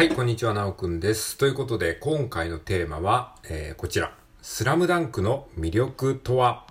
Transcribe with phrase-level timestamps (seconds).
[0.00, 1.36] はい、こんにちは、なおくんです。
[1.36, 4.14] ということで、今回のテーマは、えーこちら。
[4.40, 6.64] スラムダンクの魅力とは？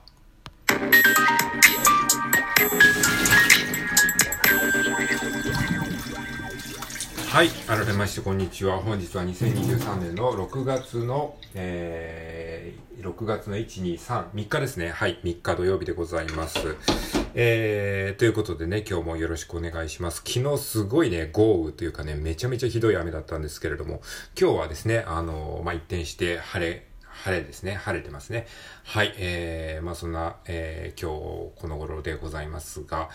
[7.27, 8.79] はい、改めまして、こんにちは。
[8.79, 14.89] 本日は2023年の6月の、えー、6月の1、2、3、3日ですね。
[14.89, 17.18] はい、3日土曜日でございます。
[17.41, 20.17] えー、ということでね、今日もよろしくお願いします。
[20.27, 24.01] 昨日すごいね、豪雨というかね、めちゃめちゃひどい雨だったんですけれども、
[24.37, 26.85] 今日はですね、あのまあ、一転して晴れ、
[27.23, 27.75] 晴れですね。
[27.75, 28.45] 晴れてますね。
[28.83, 29.13] はい。
[29.17, 31.11] えー、まあそんな、えー、今
[31.53, 33.07] 日この頃でございますが、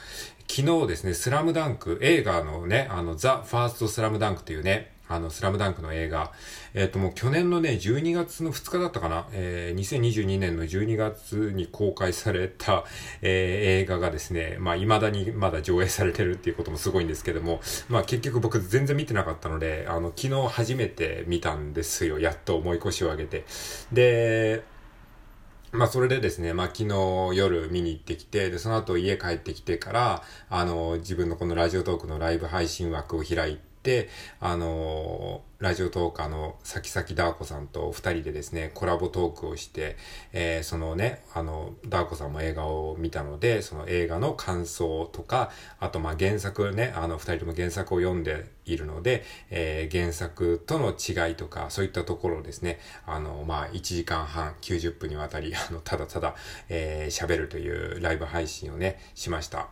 [0.48, 6.32] 昨日ですね、スラムダンク、映画のね、あの、ザ・ファースト・スラムダンクというね、あの、スラムダンクの映画、
[6.72, 12.84] えっ、ともう去年のね、12月の2日だったかな、えー、2022年の12月に公開された、
[13.22, 22.18] えー映画がですね、まあ未だにまだ上映されてるっていうこともすごいんですけども、まあ結局僕全然見てなかったので、あの、昨日初めて見たんですよ。
[22.18, 23.44] やっと思い越しを上げて。
[23.92, 24.62] で、
[25.72, 33.73] まあそれでですね、まあ昨日夜見に行ってきて、で、その後家帰ってきてから、あの、自分のこのラジオトークのライブ配信枠を開いて、
[34.40, 39.96] あの、ラジオトーカーの先々ダーコさんと二人でですね、コラボトークをして、
[40.32, 56.34] えーそのね、あの、ダーコさんも映画を見たので、その映画の感想とか、あとま原作ね、あの二人とも原作を読んでいるので、えー原作との違いとか、そういったところをですね、あの、まあ1時間半、90分にわたり、あの、ただただ、
[56.68, 59.68] えー喋るというライブ配信をね、しました。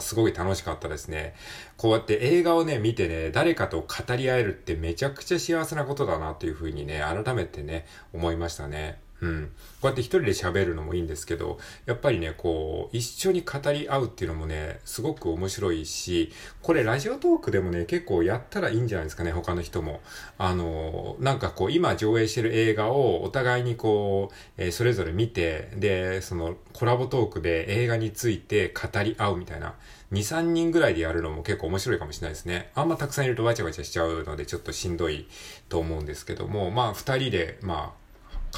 [0.00, 1.34] すごい楽しかったですね。
[1.76, 9.03] こうやって映画をね、見てね、誰かと語り合えるってめちゃくちゃ幸せなことだなというふうにね、改めてね、思いましたね。
[9.24, 9.50] うん。
[9.80, 16.30] こうやって一人で喋るのもいいんですけど、やっぱりね、こう、一緒に語り合うっていうのもね、すごく面白いし、
[16.60, 20.02] これラジオトークでもね、結構やったらいいんじゃないですかね、他の人も。
[20.36, 29.74] あの、なんかこう、今上映してる映画をお互いにこう、えーそれぞれ見て、で、そのコラボトークで映画について語り合うみたいな、
[30.12, 32.70] 2、3人ぐらいでやるのも結構面白いかもしれないですね。
[32.74, 35.26] あんまたくさんいるとわちゃわちゃしちゃうので、ちょっとしんどい
[35.68, 38.03] と思うんですけども、まあ、2人で、まあ、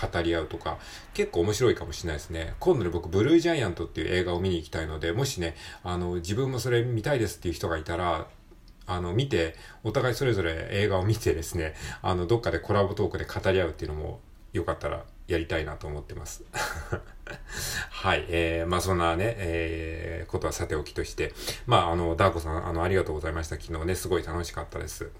[0.00, 0.78] 語り合うとか、
[1.14, 2.54] 結構面白いかもしれないですね。
[2.60, 8.26] 今度ね、僕、ブルージャイアントっていう映画を見に行きたいので、もしね、あの、自分もそれ見たいですっていう人がいたら、
[8.86, 14.20] あの、見て、お互いそれぞれ映画を見てですね、あの、どっかでコラボトークで語り合うっていうのも、
[14.52, 16.44] よかったらやりたいなと思ってます。
[17.90, 18.24] はい。
[18.28, 21.34] えー、まあそんなね、えー、ことはさておきとして、
[21.66, 23.56] まああの、ダーコさん、あの、ありがとうございました。
[23.56, 25.10] 昨日ね、すごい楽しかったです。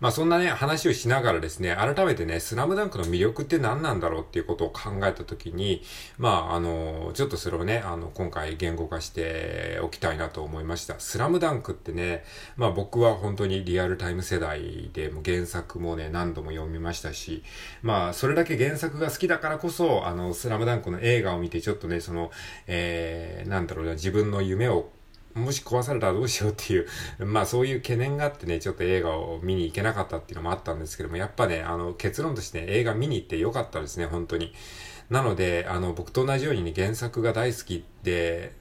[0.00, 5.82] まあそんなね、話をしながらですね、改めてね、スラムダンクの魅力って何なんだろうっていうことを考えたときに、
[6.16, 10.98] まああの、ちょっとそれをね、あの、今回言語化しておきたいなと思いました。
[10.98, 12.24] スラムダンクってね、
[12.56, 17.42] まあ僕は本当にリアルタイム世代で、も原作もね、何度も読みましたし、
[17.82, 22.30] まあそれだけ原作が好きだからこそ、あの、スラムダンクの映画を見てちょっとね、その、
[22.66, 24.90] えー、なんだろうな、自分の夢を
[25.34, 26.86] もし壊されたらどうしようっていう、
[27.24, 34.54] まあそういう懸念があってね、ちょっと映画を見に行けなかったっていうのもあったんですけども、やっぱね、あの、結論として、ね、映画見に行ってよかったですね、本当に。
[35.10, 38.52] なので、あの、僕と同じようにね、原作が大好きで、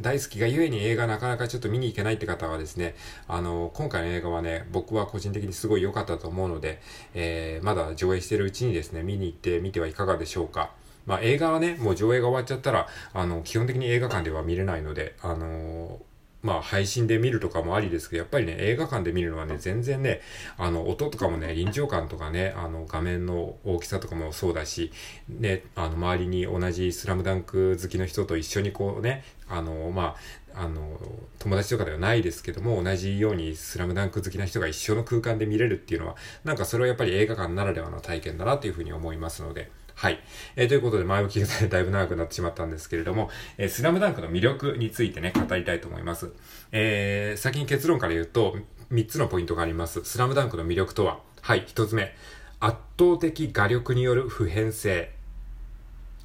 [0.00, 2.94] 大好きがゆえに映画なかなかちょっと見に行けないって方はですね、
[3.28, 6.80] あの、今回の映画はね、僕は個人的にすごい良かったと思うので、
[7.14, 10.70] えー、まだ上映してるうちにですね、見に行ってみてはいかがでしょうか。
[11.06, 16.00] まあ映画はね、もう上映が終わっちゃったら、あの、基本的に映画館では見れないので、あの
[16.42, 20.20] まあ配信で見るとかもありですけど、やっぱりね、映画館で見るのはね、全然ね、
[20.56, 24.92] あの、音とかもね、臨場感とかね、あの、画面の大きさとかもそうだし、
[25.28, 30.16] ね、あの、周りに同じスラムダンク好きの人と一緒にこうね、あの、ま
[30.54, 30.98] あ、あの、
[31.38, 40.18] 友達とかではないですけども、同じようにスラムダンク好きな人が一緒の空間で見れるっていうのは、なんかそれはやっぱり映画館ならではの体験だなというふうに思いますので、はい。
[40.56, 43.28] えーということで、前置きがだいぶ長くなってしまったんですけれども、
[43.58, 46.32] えースラムダンクの魅力についてね、語りたいと思います。
[46.72, 48.56] えー先に結論から言うと、
[48.90, 50.02] 3つのポイントがあります。
[50.04, 52.14] スラムダンクの魅力とははい、1つ目。
[52.60, 55.12] 圧倒的画力による普遍性。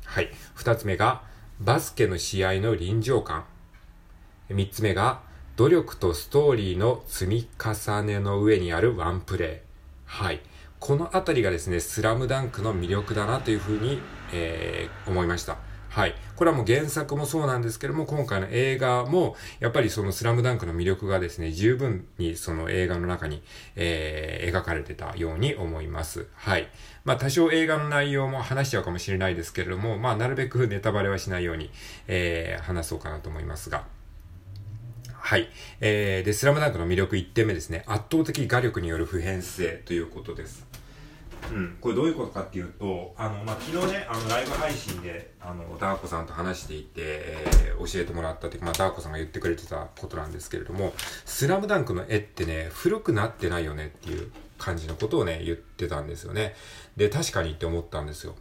[0.06, 0.30] はい。
[0.56, 1.24] 2つ目が、
[1.60, 3.44] バスケの試合の臨場感。
[4.52, 5.20] 3つ目が、
[5.58, 9.60] 努力とストーリーの積み重ねの上にあるワンプレー。
[10.06, 10.40] はい。
[10.80, 14.00] このあたりがですね、スラムダンクの魅力だなというふうに、
[14.34, 15.58] えー思いました。
[15.90, 16.16] はい。
[16.36, 23.42] これはもう原作もそうなんですけども、今回の映画も、やっぱりそのスラムダンクの魅力がですね、十分にその映画の中に、
[23.76, 26.28] えー描かれてたように思います。
[26.36, 26.68] はい。
[27.06, 31.72] まあ多少映画の内容も話しちゃうかもしれないですけれども、まあなるべくネタバレはしないように、
[32.08, 33.95] えー話そうかなと思いますが。
[35.26, 35.50] はい。
[35.82, 37.84] えー、で、スラムダンクの魅力1点目ですね。
[37.88, 40.68] 圧倒的画力による普遍性ということです。
[41.52, 50.94] うん、これどういうことかっていうと、あの、まあ、昨日ね、あの、ライブ配信で、あの、ダーコさんと話していて、えー、教えてもらったっていうか、まあ、ダーコさんが言ってくれてたことなんですけれども、
[51.26, 54.30] スラムダンクの絵ってね、古くなってないよねっていう
[54.60, 56.54] 感じのことをね、言ってたんですよね。
[56.98, 58.36] で、確かにって思ったんですよ。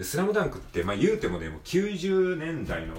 [0.00, 2.96] スラムダンクって、まあ、言うてもでも90年代の、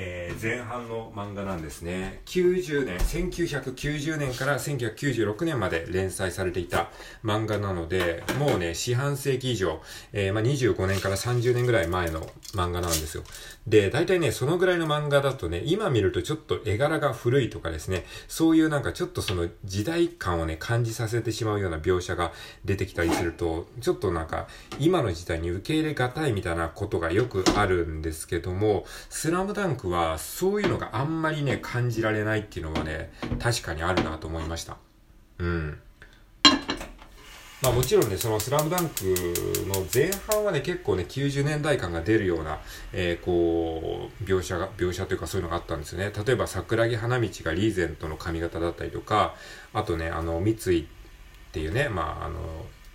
[0.00, 2.20] えー、前半の漫画なんですね。
[2.26, 6.90] 90年、1990年から1996年まで連載されていた
[7.24, 9.80] 漫画なので、もうね、四半世紀以上、
[10.12, 12.20] えー、まあ、25年から30年ぐらい前の
[12.54, 13.24] 漫画なんですよ。
[13.66, 22.30] で、大体ね、そのぐらいの漫画だとね、今見るとちょっと絵柄が古いとかですね、そういうなんかちょっとその時代感をね、感じさせてしまうような描写が
[22.64, 24.46] 出てきたりすると、ちょっとなんか、
[24.78, 34.76] 今の時代に受け入れがたいみたいなことがよくあるんですけども、スラムダンクはそういうのがあんまりね、感じられないっていうのはね、確かにあるなと思いました。
[35.38, 35.80] うん。
[37.60, 39.04] まあもちろんね、そのスラムダンク
[39.66, 42.60] の前半はね、結構ね、90年代感が出るような、
[42.92, 46.12] えー、こう、描写が、描写というかそういうのがあったんですよね。
[46.24, 49.34] 例えば桜木花道がリーゼントの髪型だったりとか、
[49.72, 50.84] あとね、あの、三井っ
[51.52, 52.38] ていうね、まああの、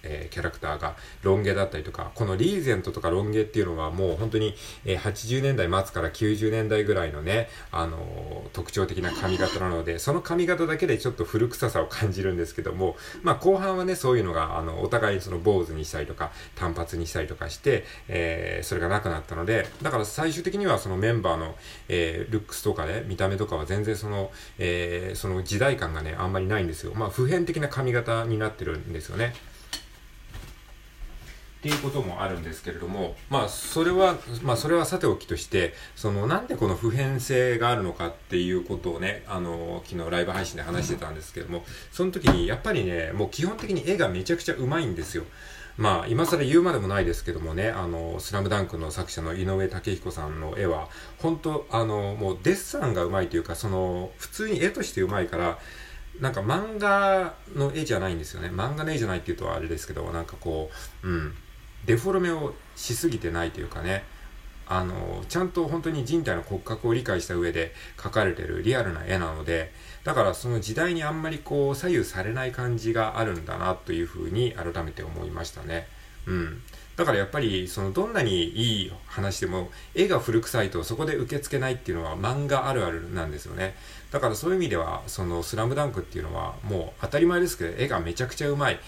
[0.03, 4.53] えー、キャラクターがロン毛だったりとか、このリーゼントとかロン毛っていうのはもう本当に、
[4.85, 21.55] えー、80年代末から90年代ぐらいのね、あのー、特徴的な髪型なので、その髪型だけでちょっと古臭さを感じるんですけども、まあ後半はね、そういうのが、あの、お互いその坊主にしたりとか、単発にしたりとかして、えー、それがなくなったので、だから最終的にはそのメンバーの、
[21.87, 26.93] えー、ルックスとかね、見た目とかは全然その、えー、その時代感がね、あんまりないんですよ。
[26.95, 29.33] まあ普遍的な髪型になってるんですよね。
[31.63, 41.63] っていうこともあるんですけれども、まあ、それは、まあ、それはさておきとして、その、なんでこの普遍性があるのかっていうことをね、あの、昨日ライブ配信で話してたんですけども、
[41.93, 45.23] その時に、やっぱりね、もう基本的に絵がめちゃくちゃうまいんですよ。
[45.77, 50.89] まあ、今更言うまでもないですけどもね、あの、スラムダンクの作者の井上武彦さんの絵は、
[51.19, 55.59] 本当あの、もうデッサンがうまいというか、その、普通に絵としてうまいから、
[56.19, 58.49] なんか漫画の絵じゃないんですよね。
[58.49, 60.69] 漫画の絵じゃないっていうとあれですけど、なんかこ
[61.03, 61.33] う、うん。
[61.85, 64.03] デフォルメをしすぎてないというかね、
[64.67, 69.71] あの、ちゃんと本当に人体の骨格を理解した上で描かれてるリアルな絵なので、
[70.03, 75.87] だからその時代にあんまりこう左右されない感じがあるんだなというふうに改めて思いましたね。
[76.25, 76.61] うん。
[76.95, 83.75] だからやっぱりそのどんなにいい話でも絵が古臭いとそこで受け付けないっていうのは漫画あるあるなんですよね。
[84.11, 88.79] だからそういう意味ではそのスラムダンクっていうのはもう当たり前ですけど絵がめちゃくちゃうまい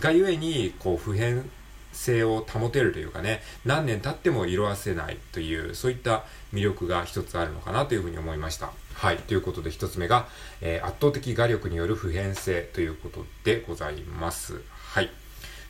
[0.00, 1.48] がゆえにこう普遍
[1.94, 8.70] 性を保てるというかね、何年経っても色あせないという、そういった魅力が一つあるのかなというふうに思いました。
[8.94, 9.16] はい。
[9.18, 10.28] ということで一つ目が、
[10.60, 14.60] えー、圧倒的画力による普遍性ということでございます。
[14.76, 15.10] はい。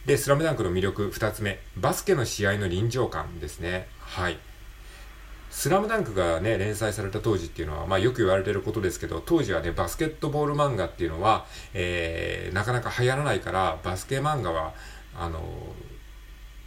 [0.06, 3.86] で、スラムダンクの魅力二つ目、バスケの試合の臨場感ですね。
[4.00, 4.38] はい。
[5.50, 14.74] スラムダンクがね、連載された当時っていうのは、まあよく言われてることですけど、当時はね、バスケットボール漫画っていうのは、えー、なかなか流行らないから、バスケ漫画は、
[15.16, 15.40] あの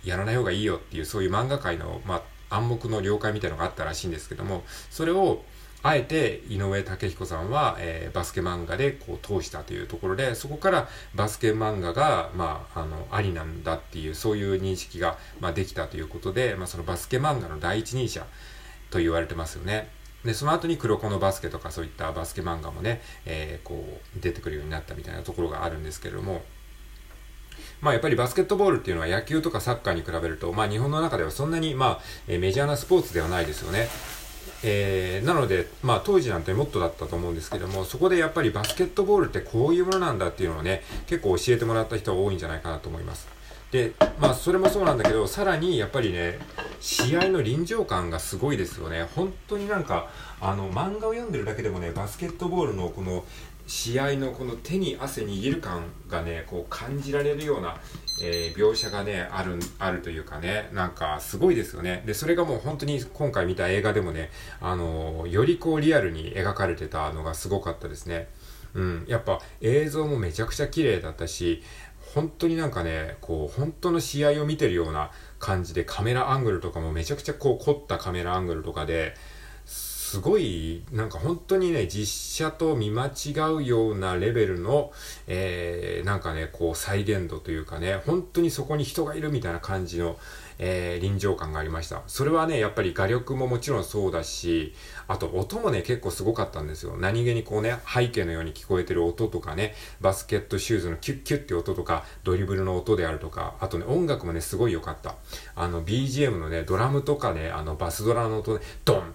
[0.04, 5.44] やらない方がいいよっていう、そういう漫画界の、まあ、暗黙の了解みたいのがあったらしいんですけども、それを、
[5.84, 18.26] あえて井上武彦さんは、えー、バスケ漫画でこう通したというところで、そこからバスケ漫画が、まあ、あの、ありなんだっていう、そういう認識が、まあ、できたということで、まあ、そのバスケ漫画の第一人者
[18.90, 19.90] と言われてますよね。
[20.26, 26.44] で、その後に黒子のバスケとかそういったバスケ漫画もね、えー、こう、出てくるようになったみたいなところがあるんですけれども、
[27.82, 33.88] まあやっぱりバスケットボールっていうのは野球とかサッカーに比べると、まあ日本の中ではそんなにまあ、えメジャーなスポーツではないですよね。
[34.64, 43.28] えー、なので、まあ当時なんてもっとだったと思うんですけども、そこでやっぱりバスケットボールってこういうものなんだっていうのをね、結構教えてもらった人は多いんじゃないかなと思います。
[43.72, 46.40] で、まあそれもそうなんだけど、さらにやっぱりね、
[46.80, 49.08] 試合の臨場感がすごいですよね。
[49.16, 50.10] 本当になんか、
[50.40, 53.26] あの、漫画を読んでるだけでもね、バスケットボールのこの
[53.68, 57.78] 試合のこの手に汗握る感がね、こう感じられるような、
[58.24, 62.02] えー、描写がね、ある、あるというかね、なんかすごいですよね。
[62.06, 64.32] で、それがもう本当に今回見た映画でもね、
[64.62, 68.30] あのー、よりこうリアルに描かれてたのがすごかったですね。
[68.74, 71.62] うん、やっぱ映像もめちゃくちゃ綺麗だったし、
[72.14, 79.14] 本当になんかね、こう、本当の試合を見てるような感じでカメラアングルとかもめちゃくちゃこう凝ったカメラアングルとかで、
[80.08, 84.94] すごい、なんか本当にね、実写と見間違うようなレベルの、
[85.28, 90.18] えー、なんかね、こう再現度というかね、本当にそこに人がいるみたいな感じの、
[90.60, 92.04] えー、臨場感がありました。
[92.08, 94.74] それはね、やっぱり画力ももちろんそうだし、
[95.10, 96.96] あと音もね、結構すごかったんですよ。
[96.98, 105.16] 何気にこうね、背景のように聞こえてる音とかね、バスケットシューズのキュッキュッって音とか、ドリブルの音であるとか、あとね、音楽もね、すごい良かった。
[105.56, 109.14] あの、BGM のね、ドラムとかね、あの、バスドラの音で、ド、ン、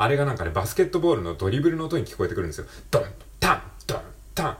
[0.00, 2.66] あれがなんかね、バスケットボールのドリブルの音に聞こえてくるんですよ。
[2.90, 3.02] ドン、
[3.38, 4.00] タン、ドン、
[4.34, 4.56] タン。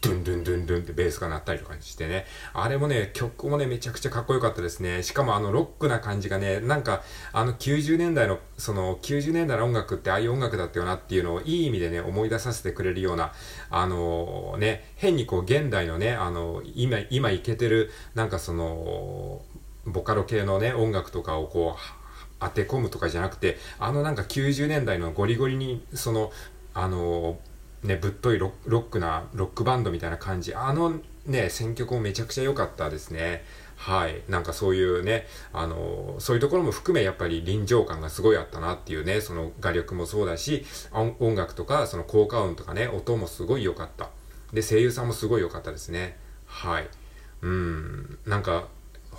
[0.00, 2.26] ドゥンドゥンドゥンドゥンってベースが鳴ったりとかしてね。
[2.52, 5.02] あれもね、曲もね、めちゃくちゃかっこよかったですね。
[5.02, 13.32] しかもあの、ロックな感じがね、なんか、あの、90年代の、その、90年代の音楽ってああいう音楽だったよなっていうのをいい意味でね、思い出させてくれるような、
[13.70, 19.42] あのー、ね、変にこう、現代のね、あの、今、今いけてる、なんかその、
[19.86, 22.03] ボカロ系のね、音楽とかをこう、
[22.44, 26.32] 当て込むとかじゃなくて、あのなんか90年代のゴリゴリに、その、
[26.74, 27.38] あの
[27.82, 30.54] ね、ぶっといロックなロックバンドみたいな感じ。
[30.54, 33.44] あのね、選曲もめちゃくちゃ良かったですね。
[33.76, 34.22] はい。
[34.28, 44.08] なんかそういうね、あの、そういうところも含めやっぱり臨場感がすごいあったなっていうね、その画力もそうだし、音楽とかその効果音とかね、音もすごい良かった。
[44.52, 46.16] で、声優さんもすごい良かったですね。
[46.46, 46.88] はい。
[47.42, 48.68] うん、なんか、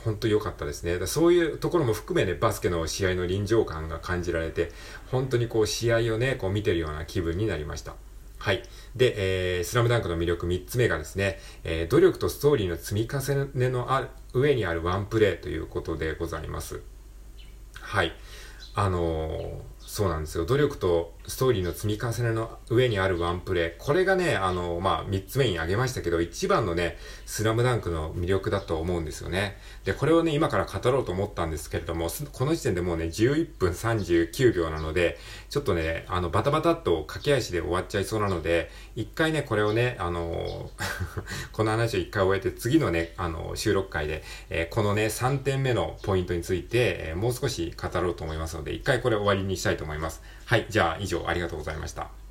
[0.06, 1.06] 本当良かったですね。
[1.08, 4.72] そういうところも含めね、バスケの試合の臨場感が感じられて、
[5.12, 7.96] 本当にこう試合をね、こう見てるような気分になりました。
[8.38, 8.62] はい。
[8.96, 16.82] で、えー、スラムダンクの魅力3つ目がですね、えー、努力とストーリーの積み重ねのあ上にあるワンプレーということでございます。
[17.82, 18.14] はい。
[18.76, 19.60] あのー、
[19.96, 20.46] そうなんですよ。
[20.46, 23.84] 努力とストーリーの積み重ねの上にあるワンプレー。
[23.84, 29.56] これがね、あの、まあ、3つ目に挙げましたけど、一番のね、スラムダンクの魅力だと思うんですよね。
[29.86, 35.18] で、これをね、今から語ろうと思ったんですけれども、この時点でもうね、11分39秒なので、
[35.50, 40.70] ちょっとね、あの、バタバタっと駆け足で終わっちゃいそうなので、一回ね、これをね、あの、
[41.54, 50.22] この話を一回終えて、次のね、あの、収録回で、えー、このね、3点目のポイントについて、えー、もう少し語ろうと思いますので、一回これ終わりにしたいと思います思います。
[50.46, 52.25] はい、じゃあ以上ありがとうございました。